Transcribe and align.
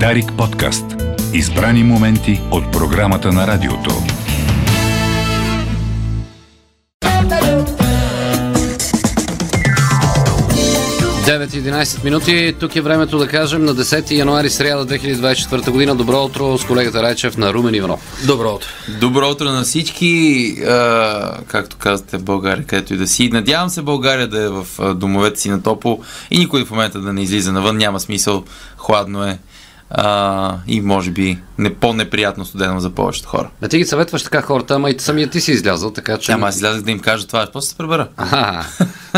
Дарик 0.00 0.32
подкаст. 0.38 0.84
Избрани 1.32 1.84
моменти 1.84 2.40
от 2.50 2.72
програмата 2.72 3.32
на 3.32 3.46
радиото. 3.46 3.90
9.11 11.24 12.04
минути. 12.04 12.54
Тук 12.60 12.76
е 12.76 12.80
времето 12.80 13.18
да 13.18 13.28
кажем 13.28 13.64
на 13.64 13.74
10 13.74 14.10
януари 14.10 14.50
сряда 14.50 14.86
2024 14.86 15.70
година. 15.70 15.94
Добро 15.94 16.24
утро 16.24 16.58
с 16.58 16.64
колегата 16.64 17.02
Райчев 17.02 17.36
на 17.36 17.54
Румен 17.54 17.74
Иванов. 17.74 18.24
Добро 18.26 18.54
утро. 18.54 18.68
Добро 19.00 19.30
утро 19.30 19.44
на 19.44 19.62
всички, 19.62 20.46
а, 20.68 21.38
както 21.46 21.76
казвате, 21.76 22.18
България, 22.18 22.64
където 22.64 22.94
и 22.94 22.96
да 22.96 23.06
си. 23.06 23.28
Надявам 23.28 23.68
се 23.68 23.82
България 23.82 24.28
да 24.28 24.42
е 24.42 24.48
в 24.48 24.94
домовете 24.94 25.40
си 25.40 25.50
на 25.50 25.62
топло 25.62 26.00
и 26.30 26.38
никой 26.38 26.64
в 26.64 26.70
момента 26.70 27.00
да 27.00 27.12
не 27.12 27.22
излиза 27.22 27.52
навън. 27.52 27.76
Няма 27.76 28.00
смисъл, 28.00 28.44
хладно 28.76 29.24
е 29.24 29.38
а, 29.96 30.56
и 30.66 30.80
може 30.80 31.10
би 31.10 31.38
не 31.58 31.74
по-неприятно 31.74 32.44
студено 32.44 32.80
за 32.80 32.90
повечето 32.90 33.28
хора. 33.28 33.50
А 33.62 33.68
ти 33.68 33.78
ги 33.78 33.84
съветваш 33.84 34.22
така 34.22 34.42
хората, 34.42 34.74
ама 34.74 34.90
и 34.90 34.98
самия 34.98 35.30
ти 35.30 35.40
си 35.40 35.52
излязъл, 35.52 35.90
така 35.90 36.18
че... 36.18 36.32
Ама 36.32 36.48
аз 36.48 36.56
излязах 36.56 36.82
да 36.82 36.90
им 36.90 36.98
кажа 36.98 37.26
това, 37.26 37.46
после 37.52 37.68
се 37.68 37.76
пребера. 37.76 38.08
Аха, 38.16 38.64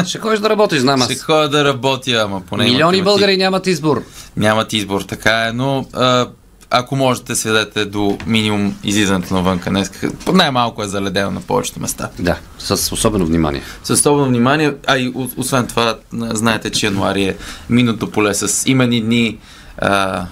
ще 0.06 0.18
ходиш 0.18 0.40
да 0.40 0.50
работиш, 0.50 0.80
знам 0.80 1.02
аз. 1.02 1.12
Ще 1.12 1.22
ходя 1.22 1.48
да 1.48 1.64
работя, 1.64 2.22
ама 2.24 2.40
поне 2.40 2.64
Милиони 2.64 3.02
българи 3.02 3.36
нямат 3.36 3.66
избор. 3.66 4.02
Нямат 4.36 4.72
избор, 4.72 5.02
така 5.02 5.46
е, 5.46 5.52
но 5.52 5.86
а, 5.92 6.26
ако 6.70 6.96
можете, 6.96 7.36
сведете 7.36 7.84
до 7.84 8.18
минимум 8.26 8.76
излизането 8.84 9.34
навънка 9.34 9.70
днес. 9.70 9.90
Най-малко 10.32 10.82
е 10.82 10.86
заледено 10.88 11.30
на 11.30 11.40
повечето 11.40 11.80
места. 11.80 12.10
Да, 12.18 12.38
с 12.58 12.92
особено 12.92 13.26
внимание. 13.26 13.62
С 13.84 13.90
особено 13.90 14.26
внимание, 14.26 14.72
а 14.86 14.98
и 14.98 15.12
освен 15.36 15.66
това, 15.66 15.96
знаете, 16.12 16.70
че 16.70 16.86
януари 16.86 17.24
е 17.24 17.36
миното 17.70 18.10
поле 18.10 18.34
с 18.34 18.68
имени 18.68 19.00
дни. 19.00 19.38
А, 19.78 20.26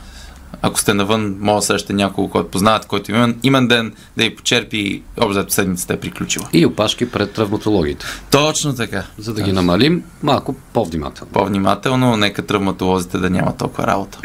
ако 0.67 0.81
сте 0.81 0.95
навън, 0.95 1.37
може 1.41 1.57
да 1.57 1.63
срещате 1.63 1.93
някого, 1.93 2.29
който 2.29 2.51
познават, 2.51 2.87
който 2.87 3.11
има 3.11 3.35
имен, 3.43 3.69
ден, 3.69 3.93
да 4.17 4.25
ви 4.25 4.37
почерпи, 4.37 5.03
общо 5.21 5.45
седмицата 5.49 5.95
е 5.95 6.01
приключила. 6.01 6.49
И 6.53 6.67
опашки 6.67 7.11
пред 7.11 7.33
травматологите. 7.33 8.07
Точно 8.31 8.75
така. 8.75 9.05
За 9.19 9.35
да 9.35 9.43
ги 9.43 9.53
намалим 9.53 10.03
малко 10.23 10.55
по-внимателно. 10.73 11.33
По-внимателно, 11.33 12.17
нека 12.17 12.47
травматолозите 12.47 13.19
да 13.19 13.31
няма 13.31 13.57
толкова 13.57 13.87
работа. 13.87 14.19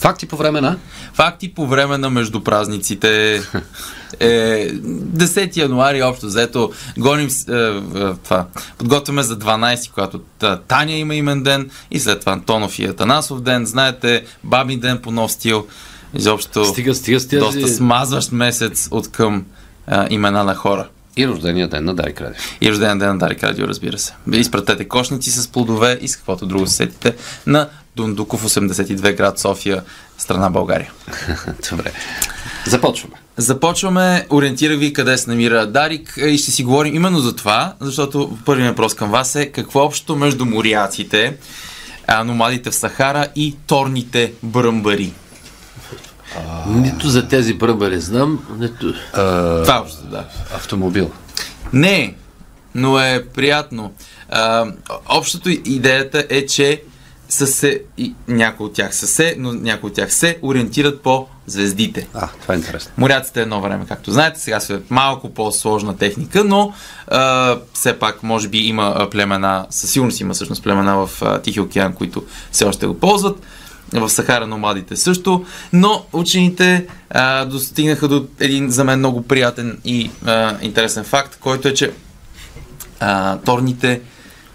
Факти 0.00 0.26
по 0.26 0.36
време 0.36 0.60
на... 0.60 0.76
Факти 1.12 1.54
по 1.54 1.66
време 1.66 1.98
на 1.98 2.10
между 2.10 2.40
празниците 2.40 3.34
е 4.20 4.70
10 4.72 5.56
януари 5.56 6.02
общо 6.02 6.26
взето 6.26 6.72
гоним 6.98 7.28
е, 7.48 7.52
е, 7.52 7.80
това. 8.24 8.46
Подготвяме 8.78 9.22
за 9.22 9.38
12, 9.38 9.90
когато 9.90 10.18
та, 10.18 10.56
Таня 10.56 10.92
има 10.92 11.14
имен 11.14 11.42
ден 11.42 11.70
и 11.90 12.00
след 12.00 12.20
това 12.20 12.32
Антонов 12.32 12.78
и 12.78 12.84
Атанасов 12.84 13.40
ден. 13.40 13.66
Знаете, 13.66 14.24
баби 14.44 14.76
ден 14.76 14.98
по 14.98 15.10
нов 15.10 15.32
стил. 15.32 15.66
Изобщо 16.14 16.64
Стига, 16.64 16.94
стига 16.94 17.20
с 17.20 17.28
тези... 17.28 17.40
доста 17.40 17.68
смазващ 17.68 18.32
месец 18.32 18.88
от 18.90 19.10
към 19.10 19.44
е, 19.88 20.06
имена 20.10 20.44
на 20.44 20.54
хора. 20.54 20.88
И 21.16 21.28
рождения 21.28 21.68
ден 21.68 21.84
на 21.84 21.94
Дарик 21.94 22.20
Радио. 22.20 22.36
И 22.60 22.70
рожден 22.70 22.98
ден 22.98 23.08
на 23.08 23.18
Дарик 23.18 23.42
Радио, 23.42 23.68
разбира 23.68 23.98
се. 23.98 24.14
Изпратете 24.32 24.88
кошници 24.88 25.30
с 25.30 25.48
плодове 25.48 25.98
и 26.00 26.08
с 26.08 26.16
каквото 26.16 26.46
друго 26.46 26.66
се 26.66 26.74
сетите 26.74 27.16
на 27.46 27.68
Дундуков 27.96 28.44
82 28.44 29.16
град 29.16 29.38
София, 29.38 29.82
страна 30.18 30.50
България. 30.50 30.92
Добре. 31.70 31.92
Започваме. 32.66 33.14
Започваме, 33.36 34.26
ориентирах 34.30 34.78
ви 34.78 34.92
къде 34.92 35.18
се 35.18 35.30
намира 35.30 35.66
Дарик 35.66 36.14
е, 36.16 36.26
и 36.26 36.38
ще 36.38 36.50
си 36.50 36.64
говорим 36.64 36.94
именно 36.94 37.18
за 37.18 37.36
това, 37.36 37.74
защото 37.80 38.38
първият 38.44 38.68
въпрос 38.68 38.94
към 38.94 39.10
вас 39.10 39.34
е 39.34 39.46
какво 39.46 39.80
е 39.80 39.82
общо 39.82 40.16
между 40.16 40.44
моряците, 40.44 41.36
а, 42.06 42.24
номадите 42.24 42.70
в 42.70 42.74
Сахара 42.74 43.26
и 43.36 43.56
торните 43.66 44.32
бръмбари. 44.42 45.12
Нито 46.66 47.08
за 47.08 47.28
тези 47.28 47.54
бръмбари 47.54 48.00
знам, 48.00 48.44
нито... 48.58 48.94
Това 49.12 49.76
е 49.76 49.80
общо, 49.80 50.02
да. 50.02 50.24
Автомобил. 50.54 51.10
Не, 51.72 52.14
но 52.74 52.98
е 53.00 53.24
приятно. 53.34 53.92
А, 54.28 54.66
общото 55.08 55.48
идеята 55.48 56.26
е, 56.30 56.46
че 56.46 56.82
са 57.30 57.46
се, 57.46 57.82
и 57.98 58.14
някои 58.28 58.66
от 58.66 58.72
тях 58.72 58.94
са 58.94 59.06
се, 59.06 59.34
но 59.38 59.52
някои 59.52 59.88
от 59.88 59.94
тях 59.94 60.14
се 60.14 60.38
ориентират 60.42 61.00
по 61.00 61.26
звездите. 61.46 62.08
А, 62.14 62.28
това 62.42 62.54
е 62.54 62.56
интересно. 62.56 62.92
Моряците 62.96 63.42
едно 63.42 63.60
време, 63.60 63.84
както 63.88 64.12
знаете, 64.12 64.40
сега 64.40 64.60
са 64.60 64.80
малко 64.90 65.30
по-сложна 65.30 65.96
техника, 65.96 66.44
но 66.44 66.72
а, 67.08 67.56
все 67.72 67.98
пак 67.98 68.22
може 68.22 68.48
би 68.48 68.58
има 68.58 69.08
племена, 69.10 69.66
със 69.70 69.90
сигурност 69.90 70.20
има 70.20 70.34
всъщност 70.34 70.62
племена 70.62 71.06
в 71.06 71.22
а, 71.22 71.42
Тихи 71.42 71.60
океан, 71.60 71.92
които 71.92 72.24
все 72.52 72.64
още 72.64 72.86
го 72.86 72.98
ползват. 72.98 73.42
В 73.92 74.08
Сахара 74.08 74.46
номадите 74.46 74.96
също, 74.96 75.44
но 75.72 76.04
учените 76.12 76.86
а, 77.10 77.44
достигнаха 77.44 78.08
до 78.08 78.26
един 78.40 78.70
за 78.70 78.84
мен 78.84 78.98
много 78.98 79.22
приятен 79.22 79.78
и 79.84 80.10
а, 80.26 80.56
интересен 80.62 81.04
факт, 81.04 81.36
който 81.40 81.68
е, 81.68 81.74
че 81.74 81.92
а, 83.00 83.38
торните 83.38 84.00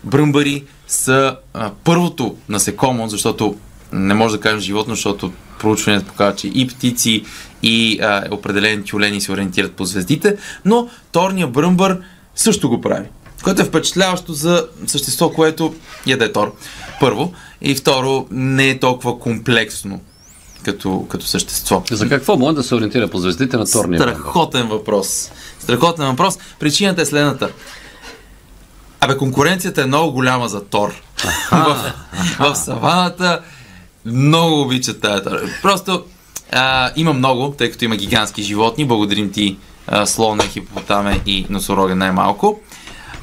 бръмбари 0.06 0.64
са 0.88 1.38
а, 1.54 1.72
първото 1.84 2.36
насекомо, 2.50 3.08
защото 3.08 3.56
не 3.92 4.14
може 4.14 4.36
да 4.36 4.42
кажем 4.42 4.60
животно, 4.60 4.96
защото 4.96 5.32
проучванията 5.60 6.08
показват, 6.08 6.38
че 6.38 6.48
и 6.48 6.68
птици, 6.68 7.24
и 7.64 8.00
а, 8.02 8.24
определени 8.32 8.84
тюлени 8.84 9.22
се 9.22 9.32
ориентират 9.32 9.74
по 9.74 9.86
звездите, 9.86 10.38
но 10.66 10.90
торния 11.12 11.48
бръмбър 11.48 12.00
също 12.36 12.70
го 12.70 12.82
прави. 12.82 13.06
Което 13.44 13.62
е 13.62 13.66
впечатляващо 13.66 14.34
за 14.34 14.68
същество, 14.88 15.30
което 15.30 15.76
яде 16.08 16.32
тор. 16.32 16.56
Първо. 17.00 17.34
И 17.62 17.76
второ, 17.76 18.28
не 18.32 18.70
е 18.70 18.80
толкова 18.80 19.20
комплексно 19.20 20.02
като, 20.64 21.06
като 21.10 21.26
същество. 21.26 21.84
За 21.92 22.10
какво 22.10 22.38
може 22.38 22.56
да 22.56 22.64
се 22.64 22.76
ориентира 22.76 23.08
по 23.08 23.18
звездите 23.18 23.58
на 23.58 23.66
Торния? 23.66 24.02
Страхотен 24.02 24.68
въпрос. 24.68 25.32
Страхотен 25.60 26.06
въпрос. 26.06 26.38
Причината 26.60 27.02
е 27.02 27.06
следната. 27.06 27.50
Абе, 29.02 29.18
конкуренцията 29.18 29.82
е 29.82 29.86
много 29.86 30.12
голяма 30.12 30.50
за 30.50 30.66
Тор. 30.66 31.02
в, 31.52 31.94
в 32.40 32.56
саваната 32.56 33.40
много 34.06 34.62
обичат 34.62 35.02
тая 35.02 35.24
Тор. 35.24 35.40
Просто 35.62 36.04
а, 36.52 36.92
има 36.96 37.14
много, 37.14 37.52
тъй 37.52 37.72
като 37.72 37.86
има 37.86 37.96
гигантски 37.96 38.44
животни. 38.44 38.86
Благодарим 38.86 39.32
ти 39.32 39.58
а, 39.88 40.06
слона, 40.06 40.44
хипопотаме 40.44 41.22
и 41.26 41.46
носорога 41.50 41.96
най-малко. 41.96 42.60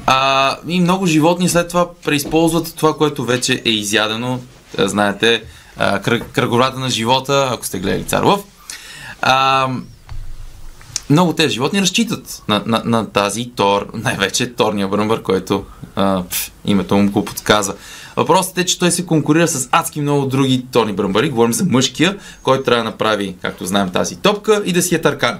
А, 0.05 0.57
и 0.67 0.79
много 0.79 1.05
животни 1.05 1.49
след 1.49 1.69
това 1.69 1.87
преизползват 2.05 2.75
това, 2.75 2.97
което 2.97 3.25
вече 3.25 3.61
е 3.65 3.69
изядено. 3.69 4.39
Знаете, 4.77 5.43
кръг, 5.77 6.23
кръговрата 6.31 6.79
на 6.79 6.89
живота, 6.89 7.49
ако 7.51 7.65
сте 7.65 7.79
гледали 7.79 8.03
Цар 8.03 8.23
Лъв. 8.23 8.41
А, 9.21 9.67
много 11.13 11.33
тези 11.33 11.53
животни 11.53 11.81
разчитат 11.81 12.43
на, 12.47 12.63
на, 12.65 12.81
на 12.85 13.09
тази 13.09 13.51
тор, 13.55 13.87
най-вече 13.93 14.53
торния 14.53 14.87
бръмбър, 14.87 15.21
който 15.21 15.65
а, 15.95 16.23
пф, 16.29 16.51
името 16.65 16.97
му 16.97 17.11
го 17.11 17.25
подсказа. 17.25 17.75
Въпросът 18.15 18.57
е, 18.57 18.65
че 18.65 18.79
той 18.79 18.91
се 18.91 19.05
конкурира 19.05 19.47
с 19.47 19.69
адски 19.71 20.01
много 20.01 20.25
други 20.25 20.65
торни 20.71 20.93
бръмбари. 20.93 21.29
Говорим 21.29 21.53
за 21.53 21.65
мъжкия, 21.65 22.17
който 22.43 22.63
трябва 22.63 22.83
да 22.83 22.89
направи, 22.89 23.35
както 23.41 23.65
знаем, 23.65 23.89
тази 23.89 24.15
топка 24.15 24.61
и 24.65 24.73
да 24.73 24.81
си 24.81 24.95
я 24.95 25.01
търкана. 25.01 25.39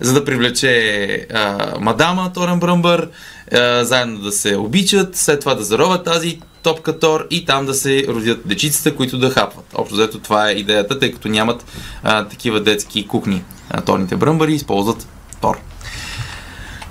За 0.00 0.12
да 0.12 0.24
привлече 0.24 1.26
а, 1.34 1.72
мадама 1.80 2.32
Торен 2.34 2.60
Бръмбър, 2.60 3.08
а, 3.52 3.84
заедно 3.84 4.18
да 4.18 4.32
се 4.32 4.56
обичат, 4.56 5.16
след 5.16 5.40
това 5.40 5.54
да 5.54 5.64
зароват 5.64 6.04
тази 6.04 6.40
топка 6.64 6.98
Тор 6.98 7.26
и 7.30 7.44
там 7.44 7.66
да 7.66 7.74
се 7.74 8.06
родят 8.08 8.48
дечицата, 8.48 8.96
които 8.96 9.18
да 9.18 9.30
хапват. 9.30 9.64
Общо 9.74 9.94
взето 9.94 10.18
това 10.18 10.50
е 10.50 10.52
идеята, 10.52 10.98
тъй 10.98 11.12
като 11.12 11.28
нямат 11.28 11.64
а, 12.02 12.28
такива 12.28 12.60
детски 12.60 13.08
кухни. 13.08 13.44
А, 13.70 13.80
торните 13.80 14.16
бръмбари 14.16 14.54
използват 14.54 15.08
Тор. 15.40 15.58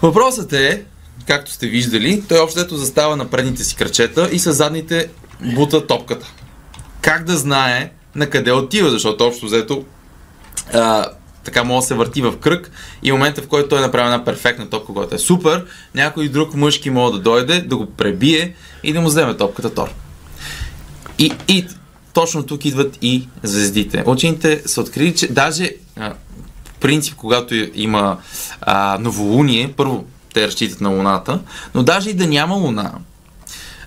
Въпросът 0.01 0.53
е, 0.53 0.83
както 1.27 1.51
сте 1.51 1.67
виждали, 1.67 2.23
той 2.29 2.39
общо 2.39 2.59
взето 2.59 2.75
застава 2.75 3.15
на 3.15 3.29
предните 3.29 3.63
си 3.63 3.75
кръчета 3.75 4.29
и 4.31 4.39
с 4.39 4.53
задните 4.53 5.09
бута 5.55 5.87
топката. 5.87 6.33
Как 7.01 7.23
да 7.23 7.37
знае 7.37 7.91
на 8.15 8.29
къде 8.29 8.51
отива, 8.51 8.89
защото 8.89 9.25
общо 9.25 9.45
взето 9.45 9.83
а, 10.73 11.05
така 11.43 11.63
може 11.63 11.83
да 11.83 11.87
се 11.87 11.93
върти 11.93 12.21
в 12.21 12.37
кръг 12.37 12.71
и 13.03 13.11
в 13.11 13.13
момента 13.13 13.41
в 13.41 13.47
който 13.47 13.69
той 13.69 13.81
направи 13.81 14.05
една 14.05 14.25
перфектна 14.25 14.69
топка, 14.69 14.93
която 14.93 15.15
е 15.15 15.19
супер, 15.19 15.65
някой 15.95 16.29
друг 16.29 16.53
мъжки 16.53 16.89
може 16.89 17.13
да 17.13 17.19
дойде, 17.19 17.61
да 17.61 17.77
го 17.77 17.85
пребие 17.85 18.55
и 18.83 18.93
да 18.93 19.01
му 19.01 19.07
вземе 19.07 19.37
топката 19.37 19.73
Тор. 19.73 19.89
И, 21.19 21.33
и 21.47 21.65
точно 22.13 22.43
тук 22.43 22.65
идват 22.65 22.97
и 23.01 23.27
звездите. 23.43 24.03
Учените 24.05 24.61
са 24.65 24.81
открили, 24.81 25.15
че 25.15 25.27
даже 25.27 25.71
по 26.63 26.71
принцип, 26.79 27.15
когато 27.15 27.55
има 27.73 28.17
а, 28.61 28.97
новолуние, 28.99 29.73
първо 29.77 30.05
те 30.33 30.47
разчитат 30.47 30.81
на 30.81 30.89
Луната, 30.89 31.39
но 31.75 31.83
даже 31.83 32.09
и 32.09 32.13
да 32.13 32.27
няма 32.27 32.55
Луна, 32.55 32.91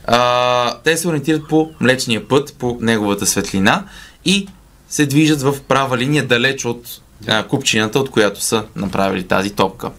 а, 0.07 0.79
те 0.85 0.97
се 0.97 1.09
ориентират 1.09 1.49
по 1.49 1.71
Млечния 1.81 2.29
път, 2.29 2.55
по 2.59 2.79
неговата 2.81 3.27
светлина 3.27 3.85
и 4.25 4.49
се 4.89 5.07
движат 5.07 5.43
в 5.43 5.61
права 5.69 5.99
линия 5.99 6.27
далеч 6.27 6.65
от 6.65 7.01
а, 7.29 7.43
купчината, 7.43 7.99
от 7.99 8.11
която 8.11 8.41
са 8.41 8.65
направили 8.77 9.29
тази 9.29 9.51
топка. 9.51 9.91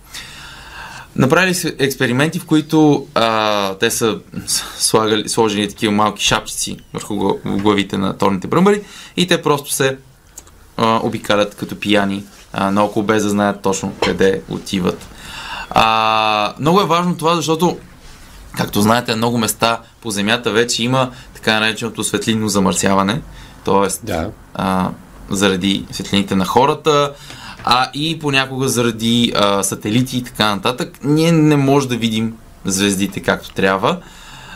Направили 1.16 1.76
експерименти, 1.80 2.40
в 2.40 2.46
които 2.46 3.08
а, 3.16 3.74
те 3.76 3.92
са 3.92 4.18
слагали, 4.78 5.30
сложили 5.30 5.70
такива 5.70 5.94
малки 5.94 6.24
шапчици 6.24 6.78
върху 6.94 7.14
гла- 7.14 7.62
главите 7.62 7.98
на 7.98 8.18
торните 8.18 8.48
бръмбари 8.48 8.82
и 9.18 9.28
те 9.28 9.42
просто 9.42 9.72
се 9.72 9.98
а, 10.78 11.00
обикалят 11.04 11.56
като 11.56 11.80
пияни 11.80 12.24
а, 12.54 12.72
наоколо 12.72 13.06
без 13.06 13.24
да 13.24 13.30
знаят 13.30 13.62
точно 13.62 13.94
къде 14.04 14.42
отиват. 14.50 15.08
А, 15.70 16.54
много 16.60 16.82
е 16.82 16.86
важно 16.86 17.18
това, 17.18 17.36
защото 17.36 17.78
Както 18.58 18.82
знаете, 18.82 19.12
на 19.12 19.18
много 19.18 19.38
места 19.38 19.80
по 20.02 20.12
Земята 20.12 20.52
вече 20.52 20.84
има 20.84 21.12
така 21.34 21.60
нареченото 21.60 22.04
светлинно 22.04 22.50
замърсяване, 22.50 23.22
т.е. 23.66 24.06
Да. 24.06 24.32
а, 24.54 24.90
заради 25.30 25.86
светлините 25.92 26.36
на 26.36 26.46
хората, 26.46 27.14
а 27.64 27.90
и 27.94 28.20
понякога 28.20 28.68
заради 28.68 29.34
а, 29.36 29.64
сателити 29.64 30.18
и 30.18 30.24
така 30.24 30.56
нататък. 30.56 31.00
Ние 31.04 31.32
не 31.32 31.56
можем 31.56 31.90
да 31.90 31.98
видим 31.98 32.34
звездите 32.66 33.20
както 33.20 33.52
трябва. 33.52 33.98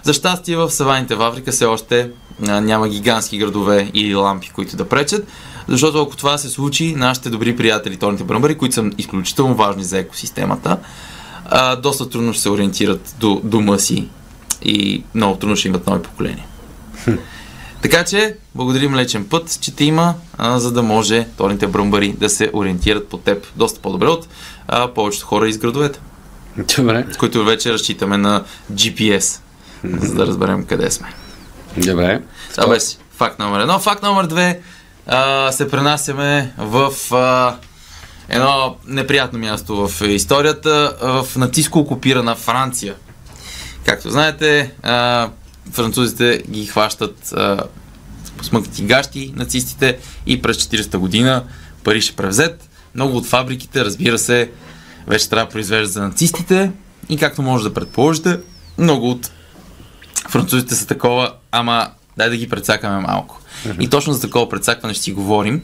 За 0.03 0.13
щастие 0.13 0.57
в 0.57 0.71
саваните 0.71 1.15
в 1.15 1.21
Африка 1.21 1.51
все 1.51 1.65
още 1.65 2.09
а, 2.47 2.61
няма 2.61 2.89
гигантски 2.89 3.37
градове 3.37 3.91
или 3.93 4.15
лампи, 4.15 4.49
които 4.49 4.75
да 4.75 4.89
пречат, 4.89 5.27
защото 5.67 6.01
ако 6.01 6.15
това 6.15 6.37
се 6.37 6.49
случи, 6.49 6.95
нашите 6.95 7.29
добри 7.29 7.55
приятели 7.55 7.97
Торните 7.97 8.23
бръмбари, 8.23 8.57
които 8.57 8.75
са 8.75 8.89
изключително 8.97 9.55
важни 9.55 9.83
за 9.83 9.97
екосистемата, 9.97 10.77
а, 11.45 11.75
доста 11.75 12.09
трудно 12.09 12.33
ще 12.33 12.41
се 12.41 12.49
ориентират 12.49 13.15
до 13.19 13.41
дома 13.43 13.77
си 13.77 14.07
и 14.61 15.03
много 15.15 15.35
трудно 15.35 15.55
ще 15.55 15.67
имат 15.67 15.87
нови 15.87 16.01
поколения. 16.01 16.45
Така 17.81 18.05
че, 18.05 18.35
благодарим 18.55 18.95
лечен 18.95 19.25
път, 19.29 19.57
че 19.61 19.75
те 19.75 19.83
има, 19.83 20.13
а, 20.37 20.59
за 20.59 20.71
да 20.71 20.83
може 20.83 21.27
торните 21.37 21.67
бръмбари 21.67 22.13
да 22.13 22.29
се 22.29 22.49
ориентират 22.53 23.07
по 23.07 23.17
теб 23.17 23.47
доста 23.55 23.81
по-добре 23.81 24.07
от 24.07 24.27
а, 24.67 24.87
повечето 24.87 25.25
хора 25.25 25.49
из 25.49 25.57
градовете, 25.57 25.99
Добре. 26.77 27.05
с 27.11 27.17
които 27.17 27.45
вече 27.45 27.73
разчитаме 27.73 28.17
на 28.17 28.43
GPS, 28.73 29.39
за 29.83 30.15
да 30.15 30.27
разберем 30.27 30.65
къде 30.65 30.91
сме. 30.91 31.13
Добре. 31.77 32.21
Това 32.55 32.67
беше 32.67 32.97
факт 33.17 33.39
номер 33.39 33.59
едно. 33.59 33.79
Факт 33.79 34.03
номер 34.03 34.25
две. 34.25 34.61
А, 35.07 35.51
се 35.51 35.69
пренасяме 35.69 36.53
в 36.57 36.93
а, 37.11 37.55
едно 38.29 38.75
неприятно 38.87 39.39
място 39.39 39.87
в 39.87 40.07
историята, 40.07 40.97
в 41.01 41.27
нацистско 41.35 41.79
окупирана 41.79 42.35
Франция. 42.35 42.95
Както 43.85 44.09
знаете, 44.09 44.71
а, 44.83 45.29
французите 45.71 46.43
ги 46.49 46.65
хващат 46.65 47.33
а, 47.33 47.63
смъкнати 48.41 48.83
гащи 48.83 49.33
нацистите 49.35 49.97
и 50.25 50.41
през 50.41 50.57
40-та 50.57 50.97
година 50.97 51.43
Париж 51.83 52.09
е 52.09 52.15
превзет. 52.15 52.69
Много 52.95 53.17
от 53.17 53.25
фабриките, 53.25 53.85
разбира 53.85 54.17
се, 54.17 54.51
вече 55.07 55.29
трябва 55.29 55.45
да 55.45 55.51
произвеждат 55.51 55.91
за 55.91 56.01
нацистите 56.01 56.71
и 57.09 57.17
както 57.17 57.41
може 57.41 57.63
да 57.63 57.73
предположите, 57.73 58.39
много 58.77 59.09
от 59.09 59.31
французите 60.29 60.75
са 60.75 60.87
такова, 60.87 61.33
ама 61.51 61.87
дай 62.17 62.29
да 62.29 62.37
ги 62.37 62.49
прецакаме 62.49 62.99
малко. 62.99 63.41
И 63.79 63.87
точно 63.87 64.13
за 64.13 64.21
такова 64.21 64.49
прецакване 64.49 64.93
ще 64.93 65.03
си 65.03 65.11
говорим. 65.11 65.61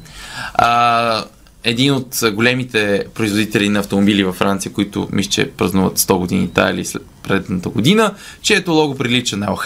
А, 0.53 1.23
един 1.63 1.93
от 1.93 2.19
големите 2.33 3.05
производители 3.13 3.69
на 3.69 3.79
автомобили 3.79 4.23
във 4.23 4.35
Франция, 4.35 4.73
които 4.73 5.07
мисля, 5.11 5.31
че 5.31 5.51
празнуват 5.51 5.99
100 5.99 6.17
години 6.17 6.49
тая 6.53 6.73
или 6.73 6.85
предната 7.23 7.69
година, 7.69 8.13
чието 8.41 8.71
лого 8.71 8.95
прилича 8.95 9.37
на 9.37 9.51
ЛХ. 9.51 9.65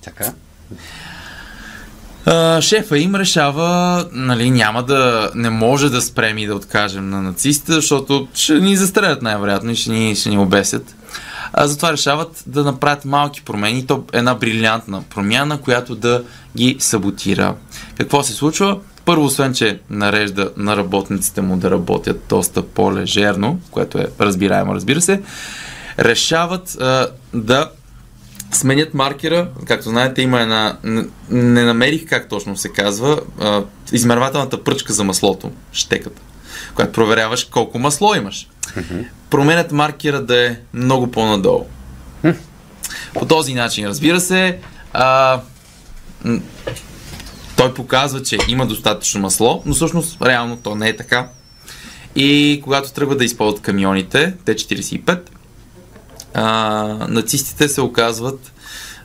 Така. 0.00 0.32
А, 2.26 2.60
шефа 2.60 2.98
им 2.98 3.14
решава, 3.14 4.04
нали, 4.12 4.50
няма 4.50 4.82
да, 4.82 5.30
не 5.34 5.50
може 5.50 5.90
да 5.90 6.02
спрем 6.02 6.38
и 6.38 6.46
да 6.46 6.54
откажем 6.54 7.10
на 7.10 7.22
нацистите, 7.22 7.72
защото 7.72 8.28
ще 8.34 8.54
ни 8.54 8.76
застрелят 8.76 9.22
най-вероятно 9.22 9.70
и 9.70 9.76
ще 9.76 9.90
ни, 9.90 10.14
ще 10.14 10.28
ни 10.28 10.38
обесят. 10.38 10.94
А, 11.52 11.66
затова 11.66 11.92
решават 11.92 12.42
да 12.46 12.64
направят 12.64 13.04
малки 13.04 13.42
промени, 13.42 13.86
то 13.86 14.04
една 14.12 14.34
брилянтна 14.34 15.02
промяна, 15.02 15.60
която 15.60 15.94
да 15.94 16.24
ги 16.56 16.76
саботира. 16.78 17.54
Какво 17.98 18.22
се 18.22 18.32
случва? 18.32 18.78
Първо, 19.04 19.24
освен, 19.24 19.54
че 19.54 19.80
нарежда 19.90 20.50
на 20.56 20.76
работниците 20.76 21.40
му 21.40 21.56
да 21.56 21.70
работят 21.70 22.24
доста 22.28 22.62
по-лежерно, 22.62 23.60
което 23.70 23.98
е 23.98 24.06
разбираемо, 24.20 24.74
разбира 24.74 25.00
се, 25.00 25.22
решават 25.98 26.76
а, 26.80 27.08
да 27.34 27.70
сменят 28.52 28.94
маркера. 28.94 29.48
Както 29.66 29.88
знаете, 29.88 30.22
има 30.22 30.40
една... 30.40 30.78
Не 31.30 31.64
намерих 31.64 32.08
как 32.08 32.28
точно 32.28 32.56
се 32.56 32.68
казва. 32.68 33.20
А, 33.40 33.62
измервателната 33.92 34.64
пръчка 34.64 34.92
за 34.92 35.04
маслото. 35.04 35.50
Щеката. 35.72 36.22
Която 36.74 36.92
проверяваш 36.92 37.44
колко 37.44 37.78
масло 37.78 38.14
имаш. 38.14 38.48
Променят 39.30 39.72
маркера 39.72 40.22
да 40.22 40.46
е 40.46 40.56
много 40.74 41.10
по-надолу. 41.10 41.66
По 43.14 43.26
този 43.26 43.54
начин, 43.54 43.86
разбира 43.86 44.20
се, 44.20 44.58
а, 44.92 45.40
той 47.56 47.74
показва, 47.74 48.22
че 48.22 48.38
има 48.48 48.66
достатъчно 48.66 49.20
масло, 49.20 49.62
но 49.66 49.74
всъщност 49.74 50.22
реално 50.22 50.56
то 50.56 50.74
не 50.74 50.88
е 50.88 50.96
така. 50.96 51.28
И 52.16 52.60
когато 52.64 52.92
тръгват 52.92 53.18
да 53.18 53.24
използват 53.24 53.62
камионите, 53.62 54.34
Т-45, 54.44 55.18
а, 56.34 57.06
нацистите 57.08 57.68
се 57.68 57.80
оказват 57.80 58.52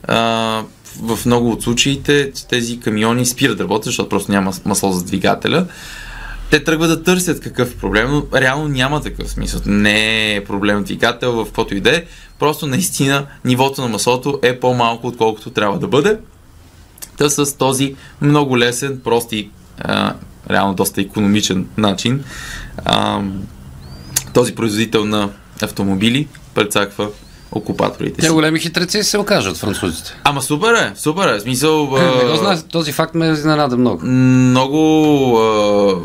а, 0.03 0.63
в 1.01 1.19
много 1.25 1.51
от 1.51 1.63
случаите 1.63 2.31
че 2.35 2.47
тези 2.47 2.79
камиони 2.79 3.25
спират 3.25 3.57
да 3.57 3.63
работят, 3.63 3.85
защото 3.85 4.09
просто 4.09 4.31
няма 4.31 4.53
масло 4.65 4.91
за 4.91 5.03
двигателя. 5.03 5.67
Те 6.49 6.63
тръгват 6.63 6.89
да 6.89 7.03
търсят 7.03 7.39
какъв 7.39 7.75
проблем, 7.75 8.11
но 8.11 8.39
реално 8.39 8.67
няма 8.67 9.01
такъв 9.01 9.29
смисъл. 9.29 9.61
Не 9.65 10.35
е 10.35 10.43
проблем 10.43 10.83
двигател 10.83 11.31
в 11.31 11.45
каквото 11.45 11.75
и 11.75 11.79
да 11.79 11.97
е. 11.97 12.03
Просто 12.39 12.67
наистина 12.67 13.25
нивото 13.45 13.81
на 13.81 13.87
маслото 13.87 14.39
е 14.43 14.59
по-малко, 14.59 15.07
отколкото 15.07 15.49
трябва 15.49 15.79
да 15.79 15.87
бъде. 15.87 16.17
Та 17.17 17.29
с 17.29 17.57
този 17.57 17.95
много 18.21 18.57
лесен, 18.57 18.99
прост 19.03 19.31
и 19.31 19.49
а, 19.79 20.13
реално 20.49 20.73
доста 20.73 21.01
економичен 21.01 21.67
начин 21.77 22.23
а, 22.85 23.21
този 24.33 24.55
производител 24.55 25.05
на 25.05 25.29
автомобили 25.61 26.27
прецаква 26.57 27.07
окупаторите 27.51 28.21
Те 28.21 28.29
големи 28.29 28.59
хитреци 28.59 29.03
се 29.03 29.17
окажат 29.17 29.57
французите. 29.57 30.13
Ама 30.23 30.41
супер 30.41 30.73
е, 30.73 30.91
супер 30.95 31.33
е. 31.33 31.39
Смисъл, 31.39 31.77
Не 31.79 32.25
го 32.25 32.31
а, 32.33 32.37
знае, 32.37 32.61
този 32.61 32.91
факт 32.91 33.15
ме 33.15 33.27
изненада 33.27 33.77
много. 33.77 34.05
много 34.05 35.37
а, 35.37 35.95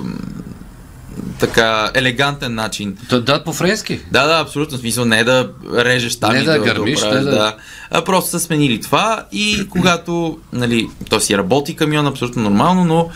така 1.41 1.91
елегантен 1.95 2.55
начин. 2.55 2.97
Да, 3.11 3.21
да 3.21 3.45
по-френски. 3.45 4.01
Да, 4.11 4.27
да, 4.27 4.41
абсолютно. 4.41 4.79
Смисъл 4.79 5.05
не 5.05 5.19
е 5.19 5.25
да 5.25 5.51
режеш 5.75 6.17
там 6.21 6.33
Не 6.33 6.39
и 6.39 6.45
да 6.45 6.53
да, 6.53 6.59
гърмиш, 6.59 7.03
не 7.03 7.11
да- 7.11 7.31
да. 7.31 7.57
А, 7.91 8.05
просто 8.05 8.31
са 8.31 8.41
сменили 8.41 8.81
това 8.81 9.25
и 9.33 9.69
когато, 9.69 10.39
нали, 10.53 10.89
то 11.11 11.21
си 11.21 11.39
работи 11.39 11.77
камион 11.77 12.07
абсолютно 12.07 12.43
нормално, 12.43 12.85
но 12.85 13.09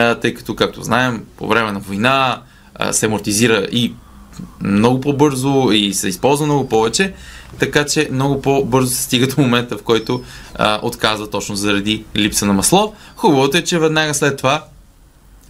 а, 0.00 0.14
тъй 0.14 0.34
като, 0.34 0.54
както 0.54 0.82
знаем, 0.82 1.24
по 1.36 1.46
време 1.48 1.72
на 1.72 1.80
война 1.80 2.40
а, 2.74 2.92
се 2.92 3.06
амортизира 3.06 3.66
и 3.72 3.92
много 4.60 5.00
по-бързо 5.00 5.70
и 5.72 5.94
се 5.94 6.08
използва 6.08 6.46
много 6.46 6.68
повече, 6.68 7.12
така 7.58 7.86
че 7.86 8.08
много 8.12 8.42
по-бързо 8.42 8.94
се 8.94 9.02
стига 9.02 9.26
до 9.26 9.42
момента, 9.42 9.78
в 9.78 9.82
който 9.82 10.22
а, 10.54 10.80
отказва 10.82 11.30
точно 11.30 11.56
заради 11.56 12.04
липса 12.16 12.46
на 12.46 12.52
масло. 12.52 12.94
Хубавото 13.16 13.56
е, 13.56 13.64
че 13.64 13.78
веднага 13.78 14.14
след 14.14 14.36
това, 14.36 14.64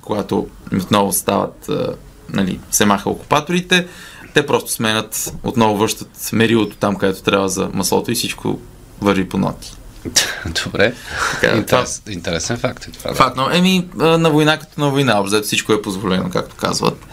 когато 0.01 0.49
отново 0.83 1.13
стават, 1.13 1.69
а, 1.69 1.95
нали, 2.33 2.61
се 2.71 2.87
маха 2.87 3.11
окупаторите, 3.11 3.87
те 4.35 4.47
просто 4.47 4.73
сменят, 4.73 5.33
отново 5.43 5.77
връщат 5.77 6.31
мерилото 6.33 6.77
там, 6.77 6.97
където 6.97 7.23
трябва 7.23 7.49
за 7.49 7.71
маслото 7.73 8.11
и 8.11 8.15
всичко 8.15 8.59
върви 9.01 9.29
по 9.29 9.39
ноти. 9.39 9.73
Добре. 10.65 10.95
Така, 11.41 11.57
Интерес, 11.57 12.03
интересен 12.09 12.57
факт 12.59 12.85
е 12.85 12.91
това. 12.91 13.11
да. 13.11 13.17
Факт, 13.17 13.37
но, 13.37 13.51
еми, 13.51 13.89
на 13.95 14.31
война 14.31 14.59
като 14.59 14.81
на 14.81 14.91
война, 14.91 15.21
обзето 15.21 15.47
всичко 15.47 15.73
е 15.73 15.83
позволено, 15.83 16.31
както 16.31 16.57
казват. 16.57 17.07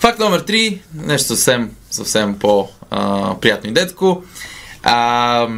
Факт 0.00 0.18
номер 0.18 0.44
3, 0.44 0.78
нещо 0.94 1.26
съвсем, 1.28 1.70
съвсем 1.90 2.38
по-приятно 2.38 3.70
и 3.70 3.72
детко. 3.72 4.22
А, 4.82 5.48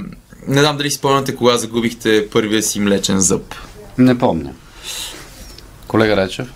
не 0.49 0.61
знам 0.61 0.76
дали 0.76 0.90
си 0.90 0.97
спомняте 0.97 1.37
кога 1.37 1.57
загубихте 1.57 2.28
първия 2.30 2.62
си 2.62 2.80
млечен 2.80 3.21
зъб. 3.21 3.54
Не 3.99 4.18
помня. 4.18 4.50
Колега 5.87 6.16
Речев, 6.16 6.49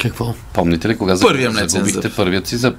Какво? 0.00 0.34
помните 0.52 0.88
ли 0.88 0.98
кога 0.98 1.20
Първия 1.20 1.50
млечен 1.50 1.68
загубихте 1.68 2.00
зъб. 2.08 2.16
първият 2.16 2.46
си 2.46 2.56
зъб? 2.56 2.76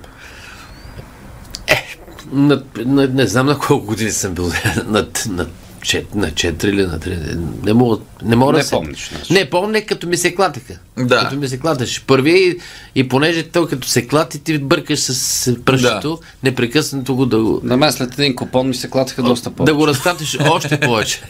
На, 2.32 2.63
на, 2.77 3.08
не 3.08 3.27
знам 3.27 3.46
на 3.46 3.58
колко 3.60 3.86
години 3.86 4.12
съм 4.12 4.34
бил. 4.34 4.51
На, 4.86 5.08
на, 5.29 5.48
чет, 5.81 6.15
на 6.15 6.31
4 6.31 6.65
или 6.65 6.86
на 6.86 7.00
3. 7.00 7.39
Не 7.63 7.74
мога, 7.74 7.98
не 8.24 8.36
мога 8.36 8.53
Не 8.53 8.59
да 8.59 8.63
се... 8.63 8.71
помниш. 8.71 9.12
Не, 9.29 9.50
помня 9.50 9.81
като 9.81 10.07
ми 10.07 10.17
се 10.17 10.36
клатиха. 10.36 10.74
Да. 10.98 11.19
Като 11.19 11.36
ми 11.36 11.48
се 11.48 11.59
клатеше. 11.59 12.05
Първия 12.07 12.38
и, 12.38 12.57
и 12.95 13.07
понеже 13.07 13.43
той 13.43 13.67
като 13.67 13.88
се 13.88 14.07
клати, 14.07 14.39
ти 14.39 14.57
бъркаш 14.57 15.00
с 15.00 15.55
пръщето, 15.65 16.19
непрекъснато 16.43 17.15
го 17.15 17.25
да 17.25 17.43
го, 17.43 17.62
На 17.63 17.77
мен 17.77 17.91
след 17.91 18.19
един 18.19 18.36
купон 18.36 18.67
ми 18.67 18.75
се 18.75 18.89
клатиха 18.89 19.24
доста 19.24 19.51
по 19.51 19.63
да 19.63 19.74
го 19.74 19.88
разклатиш 19.88 20.38
още 20.50 20.79
повече. 20.79 21.21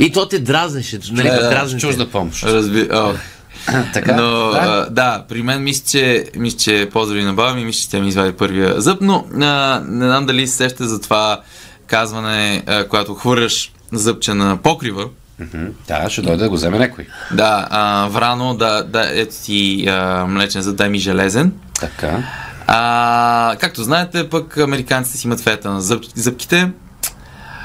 И 0.00 0.12
то 0.12 0.28
те 0.28 0.38
дразнеше. 0.38 0.98
Нали, 1.12 1.28
Да, 1.28 1.48
да, 1.50 1.66
да, 1.66 1.78
чужда 1.78 2.10
помощ. 2.10 2.44
Разби... 2.44 2.88
О. 2.92 3.14
така? 3.92 4.16
Но, 4.16 4.30
да. 4.30 4.60
да. 4.60 4.86
да, 4.90 5.24
при 5.28 5.42
мен 5.42 5.62
мисля, 5.62 5.84
че, 5.90 6.24
мисля, 6.36 6.58
че 6.58 6.88
поздрави 6.92 7.22
на 7.22 7.34
баба 7.34 7.54
ми, 7.54 7.64
мисля, 7.64 7.80
че 7.80 7.90
тя 7.90 8.00
ми 8.00 8.08
извади 8.08 8.32
първия 8.32 8.80
зъб, 8.80 8.98
но 9.00 9.24
а, 9.40 9.82
не 9.88 10.06
знам 10.06 10.26
дали 10.26 10.46
се 10.46 10.56
сещате 10.56 10.84
за 10.84 11.00
това 11.00 11.40
казване, 11.88 12.62
а, 12.66 12.88
когато 12.88 13.14
хвърляш 13.14 13.72
зъбче 13.92 14.34
на 14.34 14.56
покрива. 14.56 15.08
Да, 15.88 16.10
ще 16.10 16.22
дойде 16.22 16.42
да 16.42 16.48
го 16.48 16.54
вземе 16.54 16.78
някой. 16.78 17.06
Да, 17.32 17.66
а, 17.70 18.08
Врано, 18.08 18.54
да, 18.54 18.84
да, 18.84 19.10
ето 19.12 19.34
ти 19.44 19.86
а, 19.88 20.26
млечен 20.26 20.62
зъб, 20.62 20.76
дай 20.76 20.88
ми 20.88 20.98
железен. 20.98 21.52
Така. 21.80 22.24
А, 22.66 23.56
както 23.60 23.82
знаете, 23.82 24.28
пък 24.28 24.56
американците 24.56 25.18
си 25.18 25.26
имат 25.26 25.40
фета 25.40 25.70
на 25.70 25.80
зъб, 25.80 26.04
зъбките. 26.14 26.70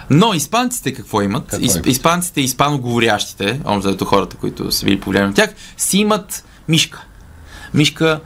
Но 0.09 0.33
испанците 0.33 0.93
какво 0.93 1.21
имат? 1.21 1.47
Какво 1.47 1.65
Исп, 1.65 1.85
испанците 1.85 2.41
и 2.41 2.43
испаноговорящите, 2.43 3.59
общо 3.65 4.05
хората, 4.05 4.35
които 4.35 4.71
са 4.71 4.85
били 4.85 4.99
повлияни 4.99 5.29
от 5.29 5.35
тях, 5.35 5.49
си 5.77 5.97
имат 5.97 6.43
мишка. 6.67 7.03
Мишка 7.73 8.19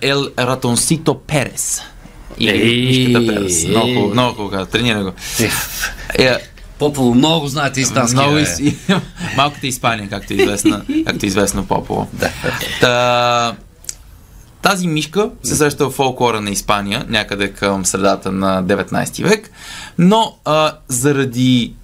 Ел 0.00 0.28
Ратонсито 0.38 1.18
Перес. 1.18 1.82
Или 2.38 2.50
Ей, 2.50 3.26
Перес. 3.26 3.64
Много 3.64 3.86
хубаво, 3.94 4.08
много 4.08 4.34
хубаво, 4.34 4.66
тренира 4.66 5.02
го. 5.04 5.12
Е, 5.40 5.50
Е, 6.24 6.38
Попово, 6.78 7.14
много 7.14 7.46
знаете 7.46 7.80
испански. 7.80 8.16
много 8.16 8.38
из... 8.38 8.60
Малката 9.36 9.66
Испания, 9.66 10.08
както 10.08 10.32
е 10.32 10.36
известна, 10.36 10.84
както 11.06 11.26
е 11.26 11.28
известно 11.28 11.66
Попово. 11.66 12.08
Да. 12.12 12.30
Та, 12.80 13.54
тази 14.62 14.86
мишка 14.86 15.30
се 15.42 15.56
среща 15.56 15.86
в 15.86 15.90
фолклора 15.90 16.40
на 16.40 16.50
Испания, 16.50 17.04
някъде 17.08 17.48
към 17.48 17.86
средата 17.86 18.32
на 18.32 18.64
19 18.64 19.22
век, 19.22 19.50
но 19.98 20.36
а, 20.44 20.72
заради 20.88 21.74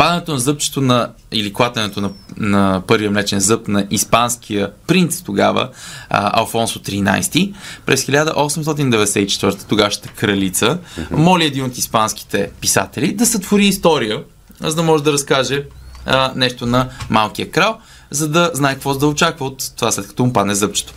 падането 0.00 0.32
на 0.32 0.38
зъбчето 0.38 0.80
на, 0.80 1.10
или 1.32 1.52
клатенето 1.52 2.00
на, 2.00 2.10
на 2.36 2.82
първия 2.86 3.10
млечен 3.10 3.40
зъб 3.40 3.68
на 3.68 3.86
испанския 3.90 4.70
принц 4.86 5.22
тогава, 5.22 5.68
а, 6.10 6.40
Алфонсо 6.40 6.78
13, 6.78 7.54
през 7.86 8.04
1894 8.04 9.68
тогашната 9.68 10.08
кралица 10.08 10.78
моли 11.10 11.44
един 11.44 11.64
от 11.64 11.78
испанските 11.78 12.50
писатели 12.60 13.12
да 13.12 13.26
сътвори 13.26 13.66
история, 13.66 14.22
за 14.60 14.74
да 14.74 14.82
може 14.82 15.04
да 15.04 15.12
разкаже 15.12 15.64
а, 16.06 16.32
нещо 16.36 16.66
на 16.66 16.88
малкия 17.10 17.50
крал, 17.50 17.78
за 18.10 18.28
да 18.28 18.50
знае 18.54 18.74
какво 18.74 18.94
да 18.94 19.06
очаква 19.06 19.46
от 19.46 19.72
това 19.76 19.92
след 19.92 20.08
като 20.08 20.24
му 20.24 20.32
падне 20.32 20.54
зъбчето. 20.54 20.92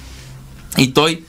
И 0.78 0.94
той 0.94 1.24